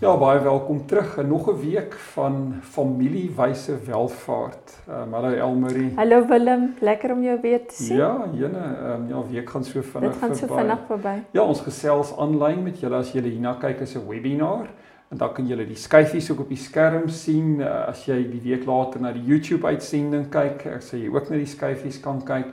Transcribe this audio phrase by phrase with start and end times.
[0.00, 4.78] Ja, baie welkom terug in nog 'n week van familiewyse welvaart.
[4.88, 5.92] Ehm um, hallo Elmarie.
[5.96, 7.96] Hallo Willem, lekker om jou weer te sien.
[7.96, 10.06] Ja, jene, ehm um, ja, week gaan so vinnig verby.
[10.06, 11.22] Dit gaan so vinnig verby.
[11.30, 14.66] Ja, ons gesels aanlyn met julle as julle hierna kyk as 'n webinar
[15.08, 18.40] en dan kan julle die skyfies ook op die skerm sien uh, as jy die
[18.40, 22.24] week later na die YouTube uitsending kyk, ek sê jy ook na die skyfies kan
[22.24, 22.46] kyk.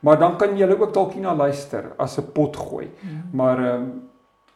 [0.00, 2.86] Maar dan kan julle ook dalk hierna luister as 'n pot gooi.
[2.86, 3.22] Mm.
[3.32, 4.02] Maar ehm um,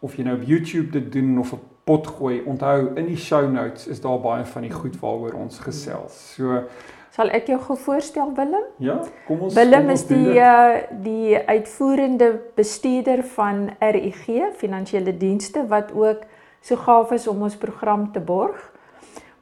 [0.00, 2.42] of jy nou op YouTube dit doen of op pot gooi.
[2.46, 6.18] Onthou in die show notes is daar baie van die goed waaroor ons gesels.
[6.36, 6.64] So
[7.10, 8.66] sal ek jou gou voorstel Willem?
[8.78, 14.28] Ja, kom ons Willem kom ons is die uh, die uitvoerende bestuurder van RIG
[14.60, 16.22] Finansiële Dienste wat ook
[16.62, 18.60] so gaaf is om ons program te borg.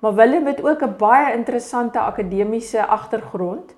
[0.00, 3.74] Maar Willem het ook 'n baie interessante akademiese agtergrond.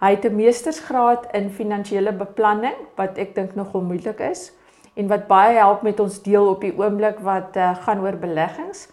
[0.00, 4.52] Hy het 'n meestersgraad in finansiële beplanning wat ek dink nogal moeilik is
[5.00, 8.88] en wat baie help met ons deel op die oomblik wat uh, gaan oor beleggings.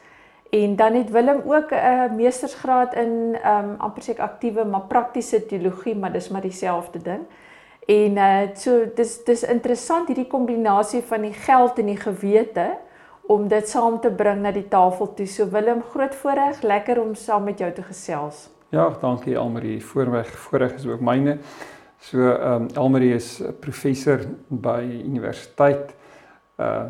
[0.56, 4.88] En dan het Willem ook 'n uh, meestersgraad in ehm um, amper seker aktiewe maar
[4.88, 7.26] praktiese teologie, maar dis maar dieselfde ding.
[7.88, 12.78] En uh so dis dis interessant hierdie kombinasie van die geld en die gewete
[13.28, 15.28] om dit saam te bring na die tafel toe.
[15.28, 18.50] So Willem, groot voorreg, lekker om saam met jou te gesels.
[18.70, 19.86] Ja, dankie Almarie.
[19.86, 21.38] Voorreg, voorreg is ook myne.
[22.00, 25.97] So ehm um, Almarie is professor by universiteit
[26.58, 26.88] uh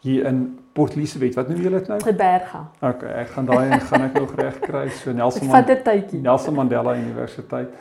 [0.00, 1.34] hier in Port Elizabeth.
[1.34, 2.00] Wat noem julle dit nou?
[2.00, 2.62] Geberga.
[2.80, 4.86] OK, ek gaan daai en gaan ek nog reg kry.
[4.96, 6.04] So Nelson Mandela.
[6.24, 7.74] Nelson Mandela Universiteit.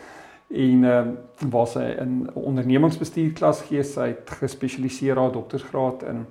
[0.49, 1.11] En um,
[1.53, 6.23] waar sy in ondernemingsbestuur klas gee, sy het gespesialiseer haar doktorsgraad in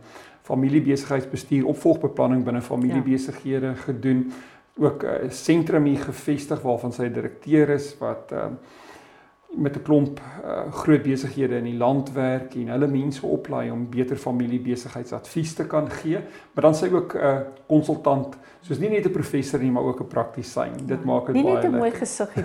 [0.48, 3.80] familiebesigheidsbestuur, opvolgbeplanning binne familiebesighede ja.
[3.86, 4.26] gedoen.
[4.78, 8.50] Ook 'n uh, sentrum hier gevestig waarvan sy direkteur is wat uh,
[9.58, 13.86] met 'n klomp uh, groot besighede in die land werk en hulle mense oplei om
[13.90, 16.18] beter familiebesigheidsadvies te kan gee,
[16.52, 20.00] maar dan sy ook 'n uh, konsultant, soos nie net 'n professor nie, maar ook
[20.00, 20.72] 'n praktisyn.
[20.86, 21.44] Dit maak dit baie lekker.
[21.44, 22.44] Nie net 'n mooi gesig nie.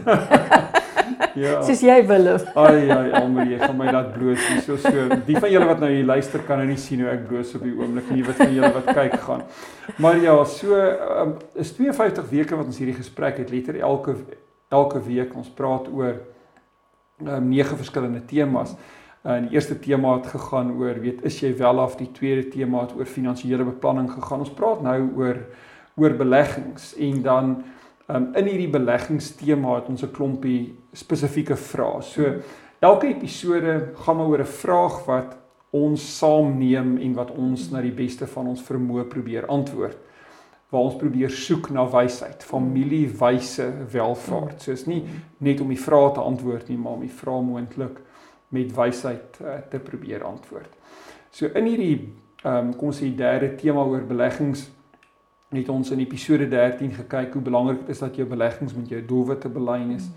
[1.44, 1.62] ja.
[1.62, 2.28] Soos jy wil.
[2.56, 5.07] ai ai, almal jy gaan my laat bloot hier so so.
[5.25, 7.63] Die van julle wat nou hier luister kan nou nie sien hoe ek bloos op
[7.63, 9.44] die oomblik nie, wat van julle wat kyk gaan.
[9.97, 10.75] Maar ja, so
[11.22, 14.16] um, is 52 weke wat ons hierdie gesprek het, letter elke
[14.74, 16.16] elke week ons praat oor
[17.28, 18.76] um, nege verskillende temas.
[19.24, 22.82] Uh, die eerste tema het gegaan oor weet is jy wel af, die tweede tema
[22.82, 24.44] het oor finansiële beplanning gegaan.
[24.44, 25.40] Ons praat nou oor
[25.96, 27.52] oor beleggings en dan
[28.10, 32.02] um, in hierdie beleggingstema het ons 'n klompie spesifieke vrae.
[32.02, 32.42] So
[32.80, 35.38] elke episode gaan maar oor 'n vraag wat
[35.70, 39.98] ons saamneem en wat ons na die beste van ons vermoë probeer antwoord
[40.74, 44.64] waar ons probeer soek na wysheid, familiewyse welvaart.
[44.64, 45.04] So is nie
[45.46, 48.00] net om die vrae te antwoord nie, maar om die vrae moontlik
[48.54, 50.72] met wysheid uh, te probeer antwoord.
[51.34, 51.96] So in hierdie
[52.44, 54.66] ehm um, kom ons sê derde tema oor beleggings
[55.54, 59.02] het ons in episode 13 gekyk hoe belangrik dit is dat jou beleggings met jou
[59.06, 60.08] doelwitte belyn is.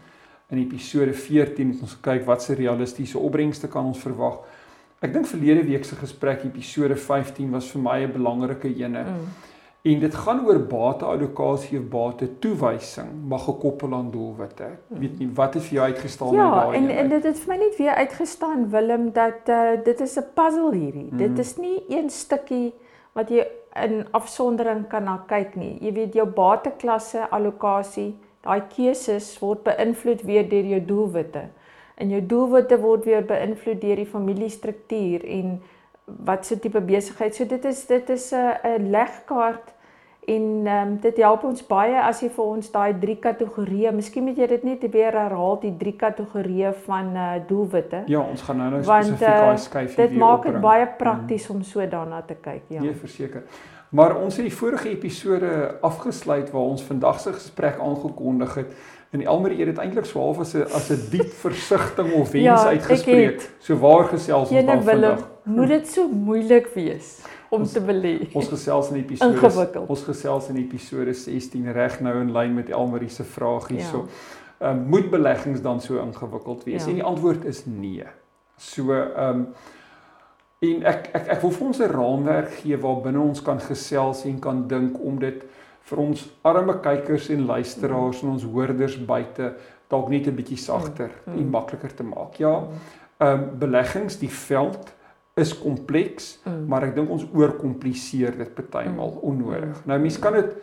[0.51, 4.41] In episode 14 het ons gekyk wat se realistiese opbrengste kan ons verwag.
[5.05, 9.05] Ek dink verlede week se gesprek episode 15 was vir my 'n belangrike ene.
[9.05, 9.53] Mm
[9.87, 14.71] En dit gaan oor bateallokasie of bate toewysing, maar gekoppel aan doelwitte.
[14.91, 16.73] Ek weet nie wat het vir jou uitgestaan ja, daai.
[16.73, 20.17] Ja, en en dit het vir my net weer uitgestaan Willem dat uh, dit is
[20.19, 21.07] 'n puzzle hierdie.
[21.11, 21.19] Mm.
[21.19, 21.41] Dit mhm.
[21.41, 22.75] is nie een stukkie
[23.13, 23.47] wat jy
[23.85, 25.77] in afsondering kan na kyk nie.
[25.81, 31.47] Jy weet jou bateklasse allokasie, daai keuses word beïnvloed weer deur jou doelwitte.
[31.95, 35.61] En jou doelwitte word weer beïnvloed deur die familiestruktuur en
[36.07, 37.35] wat se tipe besigheid.
[37.35, 39.76] So dit is dit is 'n 'n legkaart
[40.27, 44.25] En ehm um, dit help ons baie as jy vir ons daai drie kategorieë, miskien
[44.27, 48.03] moet jy dit net weer herhaal die drie kategorieë van eh uh, doelwitte.
[48.11, 50.09] Ja, ons gaan nou nou spesifiek daai uh, skyf hier.
[50.09, 51.55] Dit maak dit baie prakties mm.
[51.55, 52.81] om so daarna te kyk, ja.
[52.81, 53.43] Nee, verseker.
[53.89, 58.75] Maar ons het die vorige episode afgesluit waar ons vandag se gesprek aangekondig het
[59.15, 62.67] en Elmarie het dit eintlik swaar as 'n as 'n diep versigtiging of wens ja,
[62.67, 63.51] uitgespreek.
[63.59, 65.29] So waar gesels ons dan vandag?
[65.45, 67.23] Moet dit so moeilik wees?
[67.51, 68.17] Om ons, te belê.
[68.33, 73.13] Ons gesels in episode ons gesels in episode 16 reg nou in lyn met Elmarie
[73.13, 74.07] se vraag hierso.
[74.07, 74.45] Ja.
[74.59, 76.85] Ehm um, moet beleggings dan so ingewikkeld wees?
[76.85, 76.89] Ja.
[76.89, 78.07] En die antwoord is nee.
[78.57, 79.47] So ehm um,
[80.59, 84.25] en ek ek ek wil vir ons 'n raamwerk gee waar binne ons kan gesels
[84.25, 85.45] en kan dink om dit
[85.87, 89.55] vir ons arme kykers en luisteraars en ons hoorders buite
[89.89, 91.39] dalk net 'n bietjie sagter mm.
[91.39, 92.35] en makliker te maak.
[92.39, 92.65] Ja.
[93.19, 94.96] Ehm um, beleggings, die veld
[95.37, 96.65] is kompleks, mm.
[96.71, 99.25] maar ek dink ons oorkompliseer dit partymal mm.
[99.31, 99.83] onnodig.
[99.85, 100.55] Nou mense kan dit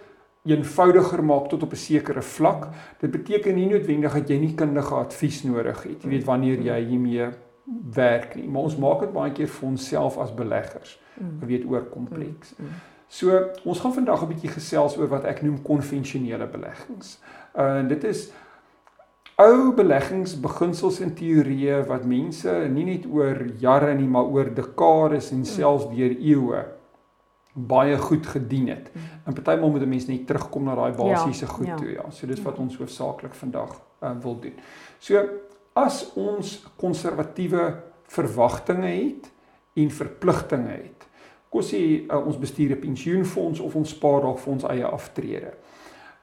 [0.49, 2.67] eenvoudiger maak tot op 'n sekere vlak.
[2.99, 6.03] Dit beteken nie noodwendig dat jy nie kundige advies nodig het.
[6.03, 7.29] Jy weet wanneer jy hiermee
[7.93, 10.99] werk nie, maar ons maak dit baie keer vir onsself as beleggers.
[11.39, 12.55] Jy weet oor kompleks.
[13.07, 17.19] So, ons gaan vandag 'n bietjie gesels oor wat ek noem konvensionele beleggings.
[17.55, 18.31] Uh dit is
[19.41, 25.45] ou beleggingsbeginsels en teorieë wat mense nie net oor jare nie, maar oor dekades en
[25.45, 26.63] selfs deur eeue
[27.53, 28.89] baie goed gedien het.
[28.93, 29.01] Mm.
[29.29, 31.75] En partymal moet 'n mens net terugkom na daai ja, basiese ja, goed ja.
[31.75, 32.05] toe, ja.
[32.09, 34.53] So dis wat ons hoofsaaklik vandag uh, wil doen.
[34.99, 35.23] So
[35.73, 39.31] as ons konservatiewe verwagtinge het
[39.73, 41.07] en verpligtinge het.
[41.49, 45.53] Kom sê uh, ons bestuur 'n pensioenfonds of ons spaar dalk vir ons eie aftrede.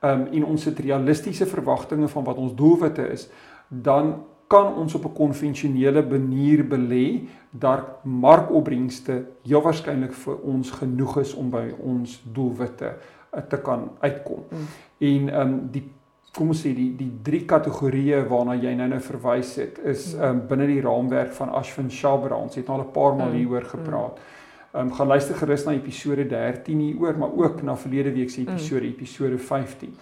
[0.00, 3.28] Um en ons het realistiese verwagtinge van wat ons doelwitte is,
[3.68, 4.14] dan
[4.50, 11.34] kan ons op 'n konvensionele manier belê dat markopbrengste heel waarskynlik vir ons genoeg is
[11.34, 12.96] om by ons doelwitte
[13.36, 14.42] uh, te kan uitkom.
[14.50, 14.66] Mm.
[14.98, 15.84] En ehm um, die
[16.32, 20.20] kom ons sê die die drie kategorieë waarna jy nou nou verwys het is mm.
[20.20, 22.36] ehm um, binne die raamwerk van Ashwin Shabra.
[22.36, 23.36] Ons het al 'n paar maal mm.
[23.36, 23.68] hieroor mm.
[23.68, 24.16] gepraat.
[24.16, 24.39] Ehm
[24.74, 28.86] um, gaan luister gerus na episode 13 hieroor, maar ook na verlede week se episode
[28.86, 28.92] mm.
[28.92, 29.94] episode 15.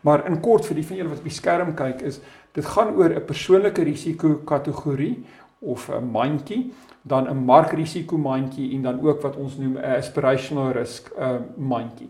[0.00, 2.20] Maar in kort vir die van julle wat op die skerm kyk is
[2.54, 5.24] dit gaan oor 'n persoonlike risiko kategorie
[5.58, 6.72] of 'n mandjie,
[7.02, 12.08] dan 'n markrisiko mandjie en dan ook wat ons noem 'n aspirational risk uh, mandjie.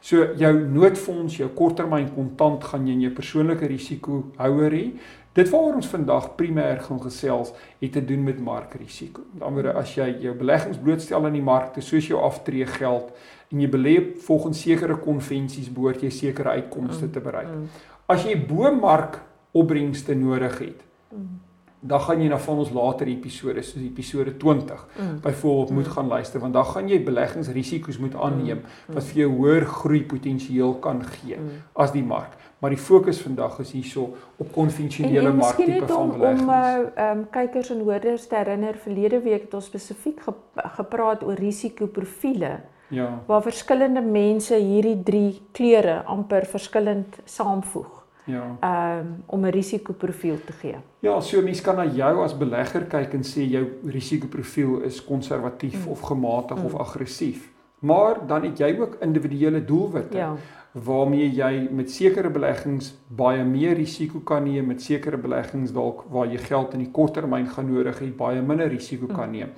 [0.00, 4.92] So jou noodfonds, jou korttermyn kontant gaan jy in jou persoonlike risiko houer hê.
[5.34, 7.50] Dit waaroor ons vandag primêr gaan gesels,
[7.80, 9.24] het te doen met markrisiko.
[9.32, 13.10] Met ander woorde, as jy jou beleggings blootstel aan die markte soos jou aftreë geld
[13.50, 13.94] en jy belê
[14.26, 17.50] volgens sekere konvensies behoort jy sekere uitkomste te bereik.
[17.50, 17.90] Mm, mm.
[18.14, 19.18] As jy bo mark
[19.54, 20.86] opbrengste nodig het.
[21.10, 21.40] Mm.
[21.84, 25.18] Dan gaan jy na van ons later episode soos episode 20 mm.
[25.26, 25.96] byvoorbeeld moet mm.
[25.98, 28.94] gaan luister want dan gaan jy beleggingsrisiko's moet aanneem mm.
[28.96, 31.62] wat vir jou hoër groei potensiaal kan gee mm.
[31.74, 32.38] as die mark.
[32.64, 36.42] Maar die fokus vandag is hierso op konvensionele marktipe van beleggings.
[36.42, 40.32] Om uh um kykers en hoorders te herinner, verlede week het ons spesifiek ge
[40.76, 42.54] gepraat oor risikoprofiele.
[42.88, 43.10] Ja.
[43.26, 48.02] Waar verskillende mense hierdie drie kleure amper verskillend saamvoeg.
[48.24, 48.56] Ja.
[48.60, 50.76] Ehm um, om 'n risikoprofiel te gee.
[50.98, 55.84] Ja, so mense kan na jou as belegger kyk en sê jou risikoprofiel is konservatief
[55.84, 55.92] mm.
[55.92, 56.64] of gematig mm.
[56.64, 57.52] of aggressief.
[57.78, 60.16] Maar dan het jy ook individuele doelwitte.
[60.16, 60.36] Ja
[60.74, 66.26] waarmee jy met sekere beleggings baie meer risiko kan neem met sekere beleggings dalk waar
[66.26, 69.36] jy geld in die korttermyn gaan nodig hê baie minder risiko kan mm.
[69.36, 69.52] neem.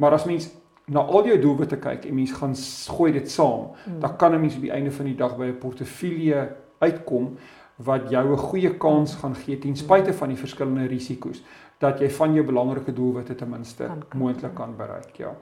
[0.00, 0.48] Maar as mens
[0.88, 2.56] na al jou doelwitte kyk en mens gaan
[2.96, 4.00] gooi dit saam, mm.
[4.00, 6.48] dan kan 'n mens op die einde van die dag by 'n portefeulje
[6.78, 7.36] uitkom
[7.76, 11.42] wat jou 'n goeie kans gaan gee ten spyte van die verskillende risiko's
[11.78, 15.36] dat jy van jou belangrike doelwitte ten minste moontlik kan bereik, ja.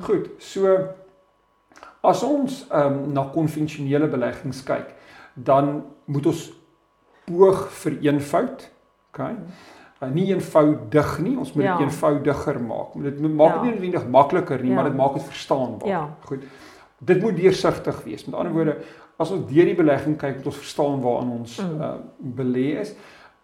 [0.00, 0.88] Goed, so
[2.04, 4.92] as ons ehm um, na konvensionele beleggings kyk,
[5.34, 6.42] dan moet ons
[7.24, 8.66] poog vir eenvoud,
[9.12, 9.32] okay?
[10.02, 11.78] Uh, nie eenvoudig nie, ons moet dit ja.
[11.86, 12.92] eenvoudiger maak.
[13.02, 13.62] Dit maak dit ja.
[13.62, 14.76] nie noodwendig makliker nie, ja.
[14.76, 15.88] maar dit maak dit verstaanbaar.
[15.88, 16.02] Ja.
[16.28, 16.44] Goed.
[16.98, 18.24] Dit moet deursigtig wees.
[18.26, 18.76] Met ander woorde,
[19.16, 21.80] as ons deur die belegging kyk, moet ons verstaan waaraan ons mm.
[21.80, 21.92] uh,
[22.36, 22.94] belê is.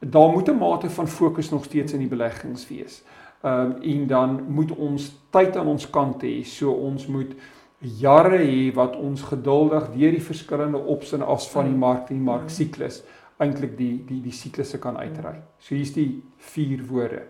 [0.01, 3.03] Daar moet 'n mate van fokus nog steeds in die beleggings wees.
[3.43, 6.45] Ehm um, en dan moet ons tyd aan ons kant hê.
[6.45, 7.33] So ons moet
[7.81, 11.81] jare hê wat ons geduldig deur die verskillende ops en afs van die mm.
[11.81, 13.03] mark en die mark siklus
[13.41, 15.39] eintlik die die die siklusse kan uitry.
[15.59, 16.23] So hier's die
[16.53, 17.23] vier woorde.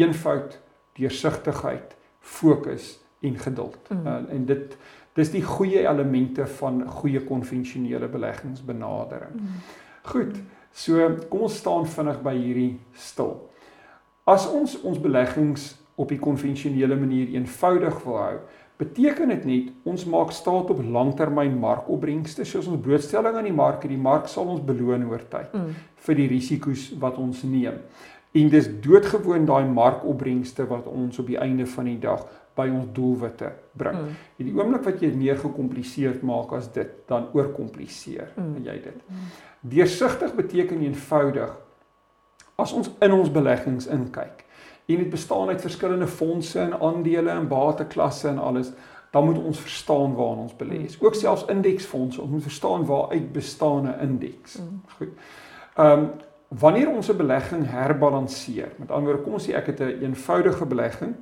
[0.00, 0.56] Eenvoud,
[0.96, 3.90] deursigtigheid, fokus en geduld.
[3.90, 4.06] Mm.
[4.06, 4.76] Uh, en dit
[5.12, 9.36] Dis die goeie elemente van goeie konvensionele beleggingsbenadering.
[9.36, 9.60] Mm.
[10.08, 10.38] Goed.
[10.72, 13.34] So kom ons staan vinnig by hierdie stil.
[14.24, 18.38] As ons ons beleggings op die konvensionele manier eenvoudig wil hou,
[18.80, 23.84] beteken dit net ons maak staat op langtermyn markopbrengste soos ons blootstelling aan die mark
[23.84, 25.74] en die mark sal ons beloon oor tyd mm.
[26.06, 27.78] vir die risiko's wat ons neem.
[28.32, 32.24] En dis doodgewoon daai markopbrengste wat ons op die einde van die dag
[32.56, 33.98] by ons doelwitte bring.
[33.98, 34.14] Mm.
[34.38, 38.54] En die oomblik wat jy dit meer gekompliseerd maak as dit, dan oorkompliseer mm.
[38.66, 39.04] jy dit.
[39.08, 39.28] Mm.
[39.72, 41.52] Deursigtig beteken eenvoudig
[42.60, 44.44] as ons in ons beleggings inkyk
[44.92, 48.72] en dit bestaan uit verskillende fondse en aandele en bateklasse en alles,
[49.10, 51.00] dan moet ons verstaan waarna ons belê is.
[51.00, 54.58] Ook selfs indeksfondse, ons moet verstaan waaruit bestaan 'n indeks.
[54.58, 54.82] Mm.
[54.96, 55.08] Goed.
[55.76, 56.10] Ehm um,
[56.48, 60.02] wanneer ons 'n belegging herbalanseer, met ander woorde, kom ons sê ek het 'n een
[60.02, 61.14] eenvoudige belegging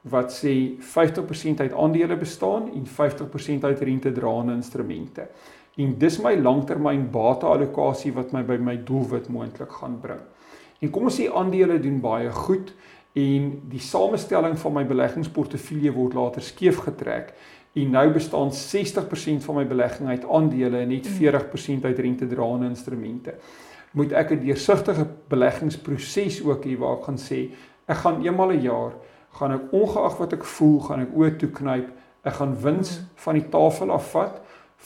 [0.00, 5.28] wat sê 50% uit aandele bestaan en 50% uit rentedraende instrumente.
[5.76, 10.20] En dis my langtermyn bateallokasie wat my by my doelwit moontlik gaan bring.
[10.78, 12.74] En kom ons sê aandele doen baie goed
[13.18, 17.32] en die samestelling van my beleggingsportefeulje word later skeef getrek
[17.78, 23.34] en nou bestaan 60% van my belegging uit aandele en net 40% uit rentedraende instrumente.
[23.92, 27.50] Moet ek 'n deursigtige beleggingsproses ook hê waar ek gaan sê
[27.86, 28.92] ek gaan eenmal 'n jaar
[29.38, 31.90] gaan ek ongeag wat ek voel, gaan ek oë toe knyp,
[32.26, 34.40] ek gaan wins van die tafel afvat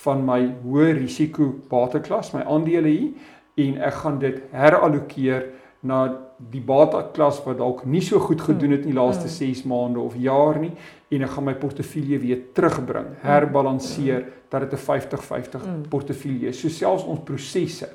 [0.04, 3.12] van my hoë risiko bateklas, my aandele hier
[3.56, 5.50] en ek gaan dit herallokeer
[5.82, 6.04] na
[6.50, 10.16] die bateklas wat dalk nie so goed gedoen het in die laaste 6 maande of
[10.18, 10.72] jaar nie
[11.12, 16.60] en ek gaan my portefeulje weer terugbring, herbalanseer dat dit 'n 50-50 portefeulje is.
[16.60, 17.88] So selfs ons prosesse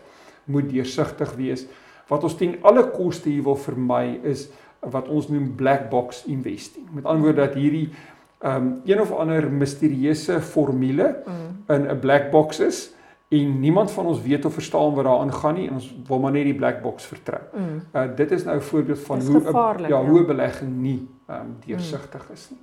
[0.46, 1.66] moet deursigtig wees.
[2.08, 4.50] Wat ons ten alle koste hier wil vermy is
[4.80, 6.86] wat ons noem black box investing.
[6.94, 7.89] Met ander woorde dat hierdie
[8.46, 11.74] um een of ander misterieuse formule mm.
[11.74, 12.94] in 'n black box is
[13.27, 16.31] en niemand van ons weet of verstaan wat daaraan gaan nie en ons wil maar
[16.31, 17.41] net die black box vertrou.
[17.53, 17.81] Mm.
[17.91, 21.57] Uh dit is nou 'n voorbeeld van hoe a, ja, hoe 'n belegging nie um
[21.65, 22.60] deursigtig is nie.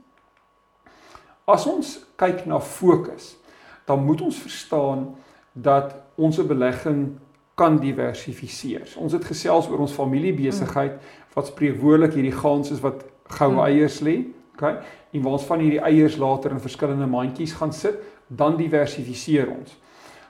[1.45, 3.37] As ons kyk na fokus,
[3.85, 5.15] dan moet ons verstaan
[5.53, 7.19] dat ons belegging
[7.55, 8.95] kan diversifiseer.
[8.97, 10.93] Ons het gesels oor ons familiebesigheid
[11.35, 14.79] wat spreekwoordelik hierdie gans is wat goue eiers lê, okay?
[15.11, 17.95] En waar ons van hierdie eiers later in verskillende mandjies gaan sit,
[18.27, 19.77] dan diversifiseer ons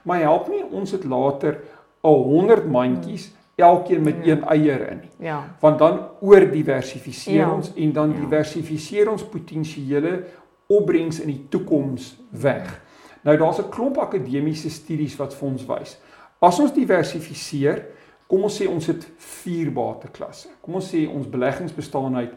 [0.05, 1.59] maar help nie ons het later
[2.05, 4.31] al 100 mandjies elkeen met ja.
[4.31, 5.27] een eier in nie.
[5.27, 5.43] Ja.
[5.59, 7.53] Want dan oordiversifiseer Ja.
[7.53, 8.19] ons en dan Ja.
[8.19, 10.23] diversifiseer ons potensiële
[10.67, 12.81] opbrengs in die toekoms weg.
[13.23, 15.97] Nou daar's 'n klomp akademiese studies wat vir ons wys.
[16.39, 17.85] As ons diversifiseer,
[18.27, 20.47] kom ons sê ons het vier bateklasse.
[20.61, 22.33] Kom ons sê ons beleggings bestaan uit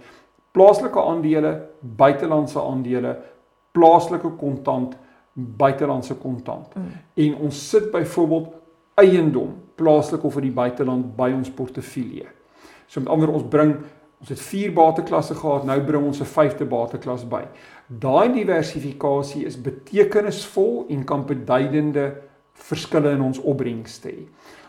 [0.53, 3.17] plaaslike aandele, buitelandse aandele,
[3.73, 4.97] plaaslike kontant,
[5.57, 6.75] buitelandse kontant.
[6.75, 6.91] Mm.
[7.15, 8.49] En ons sit byvoorbeeld
[8.95, 12.27] eiendom plaaslik of in die buiteland by ons portefeulje.
[12.87, 13.77] So met ander ons bring
[14.19, 17.45] ons het vier bateklasse gehad, nou bring ons 'n vyfde bateklas by.
[17.87, 22.15] Daai diversifikasie is betekenisvol en kan beduidende
[22.55, 24.27] verskille in ons opbrengste hê.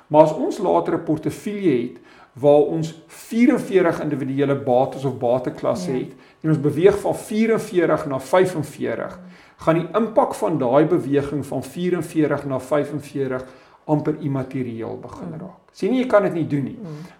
[0.07, 1.97] Maar as ons later 'n portefeulje het
[2.33, 5.97] waar ons 44 individuele bates of bateklasse Ja.
[5.97, 9.19] het en ons beweeg van 44 na 45,
[9.59, 13.45] gaan die impak van daai beweging van 44 na 45
[13.89, 15.73] amper immaterieel begin raak.
[15.73, 16.77] Sien nie jy kan dit nie doen nie.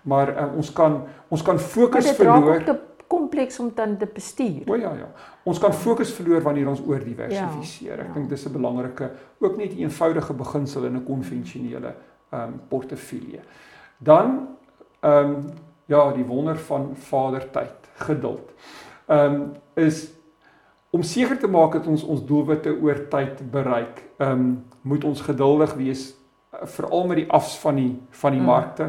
[0.10, 2.62] Maar uh, ons kan ons kan fokus dit raak verloor.
[2.70, 4.70] ook kompleks om dan te bestuur.
[4.70, 5.08] O ja ja.
[5.44, 7.94] Ons kan fokus verloor wanneer ons oor diversifiseer.
[7.94, 8.14] Ek Ja, ja.
[8.14, 11.96] dink dis 'n belangrike ook net eenvoudige beginsel in 'n konvensionele
[12.30, 13.42] ehm um, portefeulje.
[13.98, 14.48] Dan
[15.02, 15.46] ehm um,
[15.86, 18.54] ja, die wonder van vadertyd, geduld.
[19.08, 20.19] Ehm um, is
[20.90, 24.04] om seker te maak dat ons ons doelwitte oor tyd bereik.
[24.18, 27.92] Ehm um, moet ons geduldig wees uh, veral met die afs van die
[28.22, 28.46] van die Mm.
[28.46, 28.84] markte.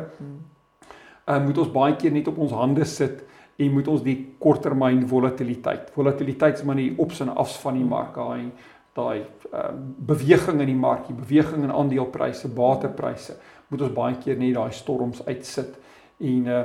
[1.26, 3.24] Ehm uh, moet ons baie keer net op ons hande sit
[3.56, 5.90] en moet ons die korttermyn volatiliteit.
[5.92, 8.50] Volatiliteit is maar die ops en afs van die mark, daai
[8.94, 9.22] daai
[9.54, 13.36] uh, beweging in die mark, die beweging in aandelepryse, batepryse,
[13.68, 15.76] moet ons baie keer net daai storms uitsit
[16.18, 16.64] en uh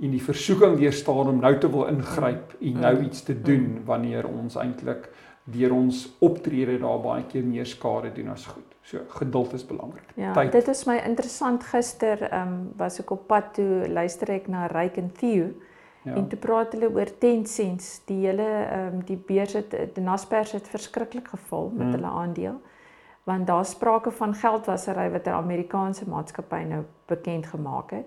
[0.00, 4.26] en die versoeking weerstaan om nou te wil ingryp en nou iets te doen wanneer
[4.28, 5.08] ons eintlik
[5.44, 8.64] deur ons optrede daar baie keer meer skade doen as goed.
[8.82, 10.04] So geduld is belangrik.
[10.14, 10.52] Ja, Tyd.
[10.52, 14.66] dit is my interessant gister, ehm um, was ek op pad toe luister ek na
[14.66, 15.50] Ryk en Theo
[16.04, 16.14] Ja.
[16.14, 18.00] en toe praat hulle oor 10 cents.
[18.06, 21.92] Die hele ehm um, die beurs het die Naspers het verskriklik geval met Mm.
[21.92, 22.60] hulle aandeel.
[23.24, 28.06] Want daar sprake van geldwasery wat 'n Amerikaanse maatskappy nou bekend gemaak het.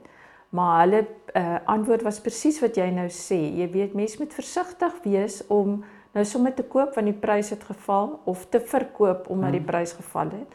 [0.54, 1.00] Maar hulle
[1.36, 3.40] uh, antwoord was presies wat jy nou sê.
[3.58, 5.80] Jy weet mense moet versigtig wees om
[6.14, 9.66] nou sommer te koop want die prys het geval of te verkoop omdat die Mm.
[9.66, 10.52] prys geval het.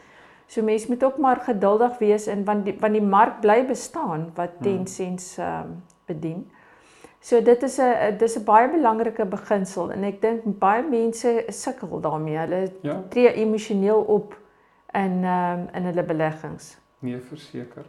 [0.47, 4.31] So mense moet ook maar geduldig wees en want die want die mark bly bestaan
[4.35, 4.85] wat 10 Hmm.
[4.87, 6.47] cents ehm um, bedien.
[7.19, 11.99] So dit is 'n dis 'n baie belangrike beginsel en ek dink baie mense sukkel
[12.01, 12.37] daarmee.
[12.37, 13.03] Hulle Ja.
[13.09, 14.37] tree emosioneel op
[14.93, 16.77] in ehm um, in hulle beleggings.
[17.01, 17.85] Nee, verseker.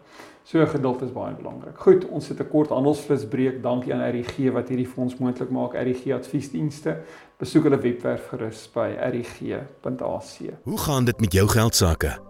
[0.51, 1.77] So geduld is baie belangrik.
[1.79, 3.63] Goed, ons het 'n kort handelsflitsbreek.
[3.63, 5.75] Dankie aan RGG wat hierdie vir ons moontlik maak.
[5.75, 6.97] RGG Adviesdienste.
[7.39, 10.51] Besoek hulle webwerf gerus by rg.ac.
[10.63, 12.30] Hoe gaan dit met jou geld sake?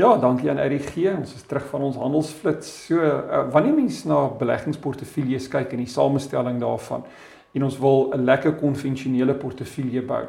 [0.00, 0.94] Ja, dankie aan RG.
[1.18, 2.68] Ons is terug van ons handelsflits.
[2.86, 7.04] So, uh, wanneer mens na beleggingsportefeuilles kyk en die samestelling daarvan
[7.52, 10.22] en ons wil 'n lekker konvensionele portefeulje bou,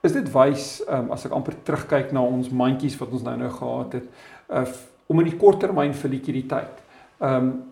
[0.00, 3.50] is dit wys um, as ek amper terugkyk na ons mandjies wat ons nou nou
[3.50, 4.06] gehad het,
[4.48, 4.64] uh,
[5.06, 6.80] om in die korttermyn vir likwiditeit.
[7.20, 7.62] Ehm um,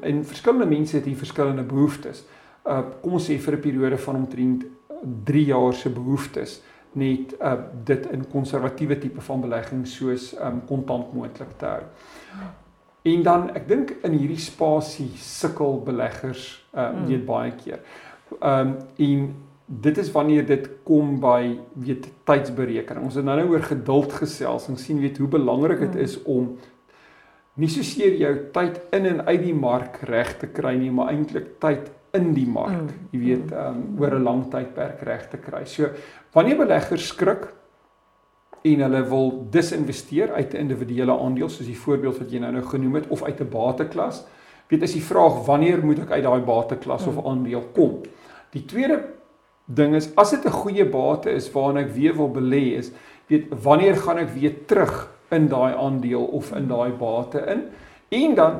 [0.00, 2.24] en verskillende mense het hier verskillende behoeftes.
[2.64, 4.64] Uh kom ons sê vir 'n periode van omtrent
[5.24, 11.12] 3 jaar se behoeftes net uh dit in konservatiewe tipe van belegging soos um kontant
[11.14, 11.82] moontlik te hou.
[13.02, 17.06] En dan ek dink in hierdie spasie sukkel beleggers um mm.
[17.06, 17.84] weet baie keer.
[18.40, 19.30] Um en
[19.70, 23.04] dit is wanneer dit kom by weet tydsberekening.
[23.06, 26.04] Ons het nou nou oor geduld gesels en sien weet hoe belangrik dit mm.
[26.08, 26.56] is om
[27.60, 31.58] nie soseer jou tyd in en uit die mark reg te kry nie, maar eintlik
[31.62, 33.08] tyd in die mark, mm.
[33.12, 35.64] jy weet, um, oor 'n lang tydperk reg te kry.
[35.64, 35.90] So
[36.32, 37.48] wanneer beleggers skrik
[38.62, 42.62] en hulle wil disinvesteer uit 'n individuele aandeel soos die voorbeeld wat jy nou nou
[42.62, 44.24] genoem het of uit 'n bateklas,
[44.68, 47.08] weet is die vraag wanneer moet ek uit daai bateklas mm.
[47.08, 48.02] of aandeel kom?
[48.50, 49.04] Die tweede
[49.64, 52.90] ding is as dit 'n goeie bate is waarna ek weer wil belê is,
[53.26, 57.62] weet wanneer gaan ek weer terug in daai aandeel of in daai bate in.
[58.08, 58.54] En dan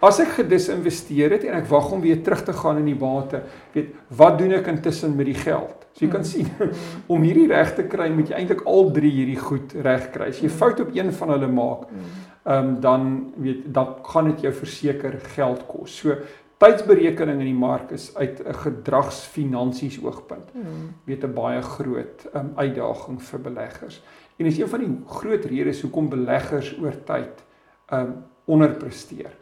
[0.00, 3.42] as ek gedisinvesteer het en ek wag om weer terug te gaan in die bate,
[3.72, 5.86] weet wat doen ek intussen met die geld?
[5.94, 6.50] So jy kan sien
[7.12, 10.30] om hierdie reg te kry moet jy eintlik al drie hierdie goed reg kry.
[10.34, 11.86] As jy fout op een van hulle maak,
[12.44, 13.04] ehm um, dan
[13.40, 15.94] weet dan gaan dit jou verseker geld kos.
[16.02, 16.18] So
[16.60, 20.52] tydsberekening in die mark is uit 'n gedragsfinansies oogpunt.
[21.04, 24.02] Weet 'n baie groot um, uitdaging vir beleggers.
[24.36, 27.44] En is een van die groot redes hoekom beleggers oor tyd
[27.92, 29.32] um onderpresteer.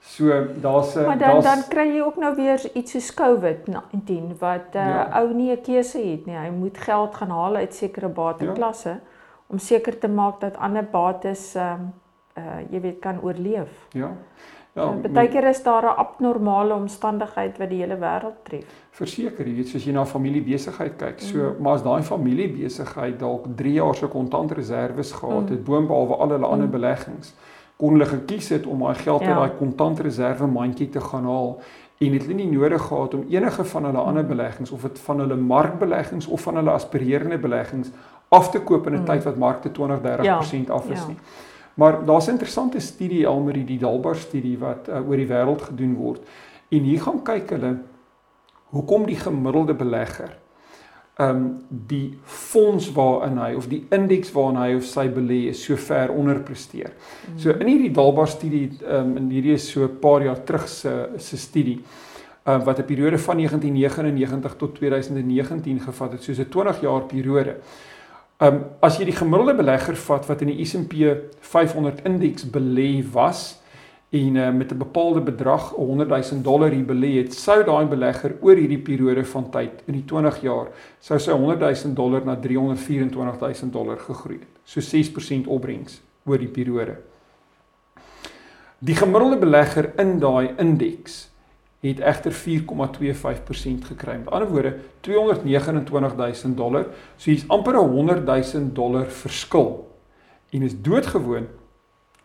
[0.00, 4.72] So daar's 'n Maar dan dan kry jy ook nou weer iets soos COVID-19 wat
[4.72, 5.20] 'n uh, ja.
[5.20, 6.36] ou nie 'n keuse het nie.
[6.36, 9.00] Hy moet geld gaan haal uit sekere bateklasse ja.
[9.46, 11.92] om seker te maak dat ander bates um
[12.36, 13.86] uh jy weet kan oorleef.
[13.90, 14.16] Ja.
[14.74, 18.64] Ja, Partykeer is daar 'n abnormale omstandigheid wat die hele wêreld tref.
[18.90, 21.62] Verseker, jy weet, soos jy na familiebesigheid kyk, so mm.
[21.62, 25.50] maar as daai familiebesigheid dalk 3 jaar se kontantreserwes gehad mm.
[25.50, 26.72] het, boonbehalwe al hulle ander mm.
[26.72, 27.34] beleggings,
[27.80, 29.38] kon hulle gekies het om daai geld uit ja.
[29.40, 31.54] daai kontantreserwe mandjie te gaan haal
[32.00, 35.20] en het hulle nie nodig gehad om enige van hulle ander beleggings of dit van
[35.24, 37.92] hulle markbeleggings of van hulle aspirerende beleggings
[38.28, 39.04] af te koop in 'n mm.
[39.04, 40.38] tyd wat markte 20, 30% ja.
[40.68, 41.06] af is ja.
[41.06, 41.16] nie.
[41.74, 45.94] Maar daar's 'n interessante studie Elmarie die Dalbar studie wat uh, oor die wêreld gedoen
[45.94, 46.20] word.
[46.68, 47.76] En hier gaan kyk hulle
[48.70, 50.38] hoekom die gemiddelde belegger
[51.20, 55.76] um, die fonds waarin hy of die indeks waarin hy of sy belê is so
[55.76, 56.92] ver onderpresteer.
[56.94, 57.38] Mm.
[57.42, 60.68] So in hierdie Dalbar studie ehm um, en hierdie is so 'n paar jaar terug
[60.68, 61.78] se se studie
[62.44, 67.02] ehm uh, wat 'n periode van 1999 tot 2019 gevat het, soos 'n 20 jaar
[67.02, 67.56] periode.
[68.38, 70.94] Ehm um, as jy die gemiddelde belegger vat wat in die S&P
[71.40, 73.60] 500 indeks belê was
[74.10, 78.34] en uh, met 'n bepaalde bedrag 100 000 dollar hier belê het, sou daai belegger
[78.40, 80.68] oor hierdie periode van tyd in die 20 jaar
[80.98, 84.60] sou sy 100 000 dollar na 324 000 dollar gegroei het.
[84.64, 86.96] So 6% opbrengs oor die periode.
[88.78, 91.28] Die gemiddelde belegger in daai indeks
[91.80, 94.16] het egter 4,25% gekry.
[94.18, 96.86] Met ander woorde, 229000 dollar.
[97.16, 99.88] So hier's amper 'n 100000 dollar verskil.
[100.50, 101.46] En is doodgewoon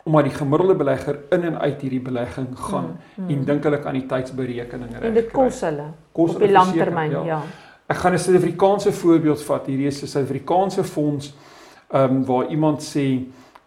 [0.06, 3.30] omdat die gemiddelde belegger in en uit hierdie belegging gaan hmm, hmm.
[3.34, 5.08] en dink hulle kan die tydsberekening reg.
[5.10, 7.24] En dit kos hulle kos op die langtermyn, ja.
[7.34, 7.40] ja.
[7.86, 9.66] Ek gaan 'n Suid-Afrikaanse voorbeeld vat.
[9.66, 11.34] Hierdie is 'n Suid-Afrikaanse fonds
[11.90, 13.06] ehm um, waar iemand sê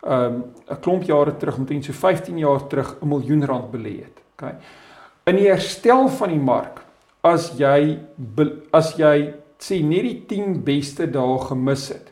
[0.04, 3.96] ehm um, 'n klomp jare terug, omtrent so 15 jaar terug, 'n miljoen rand belê
[4.04, 4.24] het.
[4.36, 4.56] Okay
[5.30, 6.82] in die herstel van die mark
[7.28, 8.00] as jy
[8.76, 9.16] as jy
[9.62, 12.08] sê net die 10 beste dae gemis het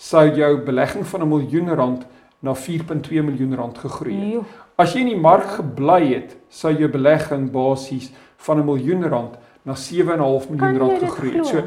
[0.00, 2.02] sou jou belegging van 'n miljoen rand
[2.40, 4.56] na 4.2 miljoen rand gegroei het.
[4.80, 8.10] As jy in die mark gebly het, sou jou belegging basies
[8.46, 11.46] van 'n miljoen rand na 7.5 miljoen rand gegroei het.
[11.46, 11.62] So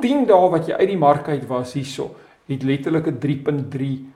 [0.00, 2.14] 10 dae wat jy uit die mark uit was hierso,
[2.46, 4.10] het letterlik 'n 3.3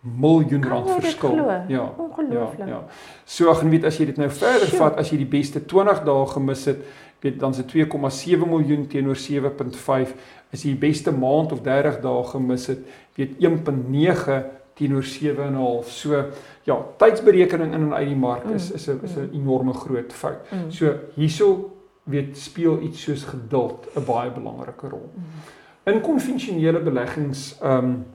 [0.00, 1.36] miljoen rand verskil.
[1.68, 1.92] Ja.
[1.96, 2.58] Ongelooflik.
[2.58, 2.84] Ja, ja.
[3.24, 4.78] So ek weet as jy dit nou verder Sjoe.
[4.78, 6.84] vat as jy die beste 20 dae gemis het,
[7.20, 10.14] weet dan se 2,7 miljoen teenoor 7.5
[10.50, 12.78] is die beste maand of 30 dae gemis het,
[13.14, 14.44] weet 1.9
[14.78, 15.90] teenoor 7.5.
[15.90, 16.22] So
[16.68, 19.40] ja, tydsberekening in en uit die mark is is 'n is 'n mm.
[19.40, 20.50] enorme groot fout.
[20.50, 20.70] Mm.
[20.70, 25.10] So hierso weet speel iets soos geduld 'n baie belangrike rol.
[25.14, 25.92] Mm.
[25.92, 28.06] In konvensionele beleggings ehm um,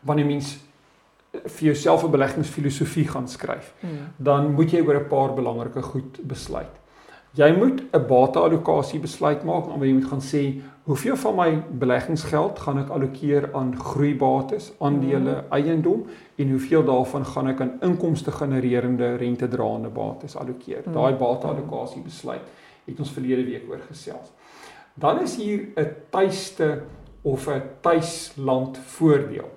[0.00, 0.58] wanneer mens
[1.32, 4.12] vir jouself 'n beleggingsfilosofie gaan skryf, hmm.
[4.16, 6.81] dan moet jy oor 'n paar belangrike goed besluit.
[7.34, 12.58] Jy moet 'n bateallokasie besluit maak, maar jy moet gaan sê hoeveel van my beleggingsgeld
[12.58, 15.46] gaan ek allokeer aan groeibates, aandele, mm.
[15.50, 20.82] eiendom en hoeveel daarvan gaan ek aan inkomste genererende rentedraende bates allokeer.
[20.84, 20.92] Mm.
[20.92, 22.44] Daai bateallokasie besluit
[22.84, 24.32] het ons verlede week oor gesels.
[24.94, 26.82] Dan is hier 'n tuiste
[27.22, 29.48] of 'n tuisland voordeel.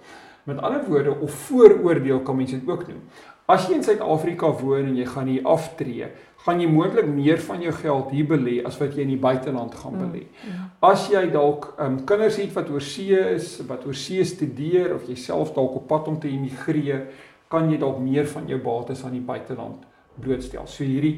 [0.43, 3.01] Met ander woorde of vooroordeel kan mense dit ook noem.
[3.45, 6.07] As jy in Suid-Afrika woon en jy gaan hier aftree,
[6.45, 9.73] gaan jy moontlik meer van jou geld hier belê as wat jy in die buiteland
[9.79, 10.27] gaan mm, belê.
[10.45, 10.67] Mm.
[10.85, 15.55] As jy dalk um, kinders het wat oorsee is, wat oorsee studeer of jy self
[15.55, 17.07] dalk op pad om te immigreer,
[17.49, 19.87] kan jy dalk meer van jou bates aan die buiteland
[20.21, 20.69] blootstel.
[20.69, 21.17] So hierdie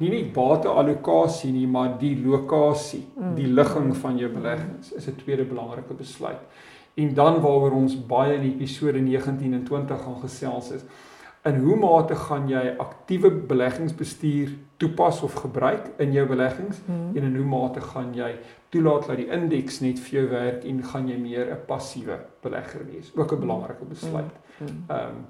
[0.00, 3.34] nie net bateallokasie nie, maar die lokasie, mm.
[3.36, 6.40] die ligging van jou beleggings is 'n tweede belangrike besluit.
[6.94, 10.82] En dan waaroor ons baie in episode 19 en 20 gaan gesels is,
[11.48, 17.16] in hoe mate gaan jy aktiewe beleggingsbestuur toepas of gebruik in jou beleggings hmm.
[17.16, 18.34] en in hoe mate gaan jy
[18.68, 22.84] toelaat dat die indeks net vir jou werk en gaan jy meer 'n passiewe belegger
[22.86, 24.66] wees ook 'n belangrike besluit hmm.
[24.66, 24.96] Hmm.
[24.96, 25.24] um,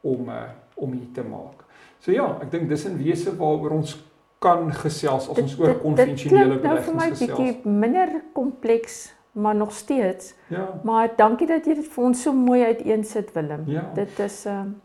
[0.00, 0.42] om uh,
[0.74, 1.64] om hier te maak.
[1.98, 3.96] So ja, ek dink dis in wese waaroor ons
[4.38, 7.18] kan gesels as ons oor konvensionele beleggings gesels.
[7.18, 10.34] Dit klink nou vir my bietjie minder kompleks maar nog steeds.
[10.48, 10.80] Ja.
[10.84, 13.66] Maar dankie dat jy dit vir ons so mooi uiteensit Willem.
[13.66, 13.90] Ja.
[13.94, 14.84] Dit is ehm uh,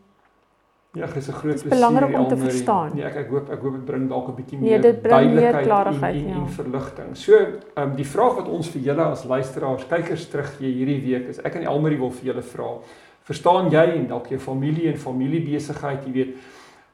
[0.93, 1.69] Ja, dis 'n groot plesier.
[1.69, 2.91] Dit is belangrik om te verstaan.
[2.95, 5.67] Ja, ek ek hoop ek hoop dit bring dalk 'n bietjie nee, meer nee, duidelikheid
[5.85, 6.35] en, en, ja.
[6.35, 7.17] en verligting.
[7.17, 11.29] So, ehm um, die vraag wat ons vir julle as luisteraars, kykers teruggee hierdie week
[11.29, 12.77] is ek en Elmarie wil vir julle vra.
[13.23, 16.35] Verstaan jy en dalk jou familie en familiebesigheid, jy weet,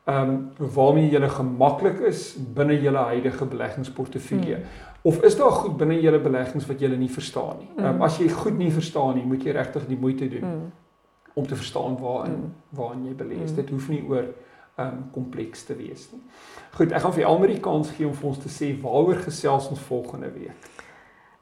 [0.05, 4.55] ehm um, waarmee jy gemaklik is binne julle huidige beleggingsportefeulje?
[4.55, 4.65] Hmm.
[5.01, 7.69] Of is daar goed binne julle beleggings wat jy nie verstaan nie?
[7.77, 10.43] Ehm um, as jy goed nie verstaan nie, moet jy regtig die moeite doen.
[10.43, 10.71] Hmm
[11.37, 12.53] om te verstaan waarin mm.
[12.77, 13.39] waarin jy belê.
[13.41, 13.55] Mm.
[13.55, 14.25] Dit hoef nie oor
[14.81, 16.21] um, kompleks te wees nie.
[16.77, 19.83] Goed, ek gaan vir Elmarie kans gee om vir ons te sê waaroor gesels ons
[19.89, 20.71] volgende week.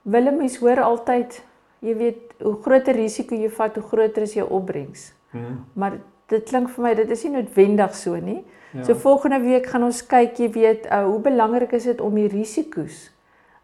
[0.06, 1.40] Willem, mens hoor altyd,
[1.86, 5.10] jy weet, hoe groter risiko jy vat, hoe groter is jou opbrengs.
[5.34, 5.64] Mm.
[5.74, 5.98] Maar
[6.32, 8.42] dit klink vir my dit is nie noodwendig so nie.
[8.76, 8.84] Ja.
[8.84, 12.30] So volgende week gaan ons kyk, jy weet, uh, hoe belangrik is dit om die
[12.32, 13.10] risiko's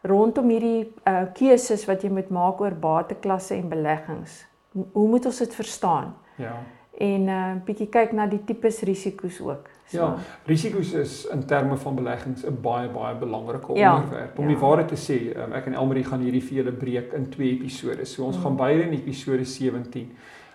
[0.07, 4.39] rondom hierdie uh, keuses wat jy moet maak oor bateklasse en beleggings.
[4.71, 6.15] Hoe moet ons dit verstaan?
[6.35, 6.63] Ja.
[6.97, 9.69] En 'n uh, bietjie kyk na die tipes risiko's ook.
[9.85, 9.97] So.
[9.97, 14.37] Ja, risiko's is in terme van beleggings 'n baie baie belangrike ja, onderwerp.
[14.37, 14.49] Om ja.
[14.49, 17.51] die waarheid te sê, um, ek en Elmarie gaan hierdie vir julle breek in twee
[17.51, 18.05] episode.
[18.05, 18.43] So ons mm.
[18.43, 20.11] gaan beide in episode 17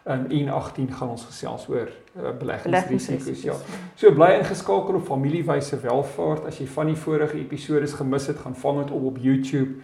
[0.07, 3.43] um, en 18 gaan ons gesels oor uh, beleggingsrisiko's.
[3.43, 3.55] Ja.
[3.95, 6.47] So bly ingeskakel op familiewyse welvaart.
[6.47, 9.81] As jy van die vorige episode gemis het, gaan vang dit op op YouTube,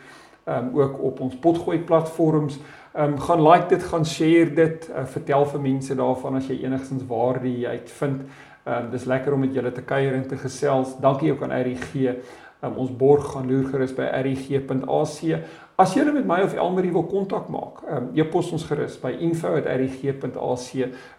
[0.46, 2.58] um, ook op ons potgooi platforms.
[2.92, 6.58] Ehm um, gaan like dit, gaan share dit, uh, vertel vir mense daarvan as jy
[6.60, 8.26] enigstens waarde uitvind.
[8.64, 10.98] Ehm um, dis lekker om met julle te kuier en te gesels.
[11.00, 11.94] Dankie ook aan RG.
[11.94, 12.20] Um,
[12.60, 15.40] ehm, ons borg gaan loer gerus by rg.ac.
[15.80, 19.16] As jy met my of Elmarie wil kontak maak, ehm um, e-pos ons gerus by
[19.24, 20.70] info@rg.ac.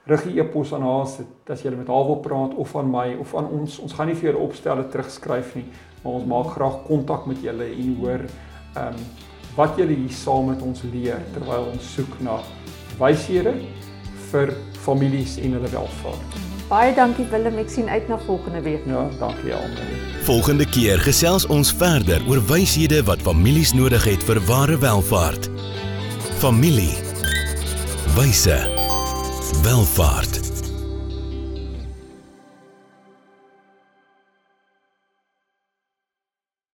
[0.05, 1.09] Rig die e-pos aan haar
[1.49, 3.79] as jy met haar wil praat of aan my of aan ons.
[3.79, 5.65] Ons gaan nie vir julle opstelle terugskryf nie,
[6.03, 8.19] maar ons maak graag kontak met julle en hoor
[8.77, 12.39] ehm um, wat julle hier saam met ons leer terwyl ons soek na
[12.99, 13.53] wyshede
[14.31, 16.39] vir families en hulle welvaart.
[16.69, 18.85] Baie dankie Willem, ek sien uit na volgende week.
[18.89, 19.91] Ja, dankie almal.
[20.25, 25.51] Volgende keer gesels ons verder oor wyshede wat families nodig het vir ware welvaart.
[26.41, 26.95] Familie.
[28.15, 28.57] Wyse.
[29.63, 30.52] Welvaart.